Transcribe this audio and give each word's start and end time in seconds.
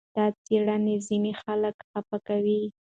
دا 0.15 0.25
څېړنې 0.43 0.95
ځینې 1.07 1.31
خلک 1.41 1.75
خپه 1.89 2.17
کوي. 2.27 2.61